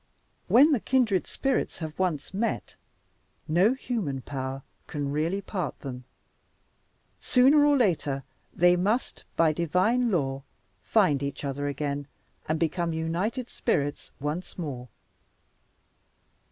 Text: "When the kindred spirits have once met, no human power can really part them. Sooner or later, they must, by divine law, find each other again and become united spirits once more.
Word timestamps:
"When 0.47 0.71
the 0.71 0.79
kindred 0.79 1.27
spirits 1.27 1.77
have 1.77 1.99
once 1.99 2.33
met, 2.33 2.73
no 3.47 3.75
human 3.75 4.21
power 4.23 4.63
can 4.87 5.11
really 5.11 5.41
part 5.43 5.81
them. 5.81 6.05
Sooner 7.19 7.63
or 7.63 7.77
later, 7.77 8.23
they 8.51 8.75
must, 8.75 9.25
by 9.35 9.53
divine 9.53 10.09
law, 10.09 10.41
find 10.81 11.21
each 11.21 11.45
other 11.45 11.67
again 11.67 12.07
and 12.49 12.59
become 12.59 12.93
united 12.93 13.47
spirits 13.47 14.09
once 14.19 14.57
more. 14.57 14.87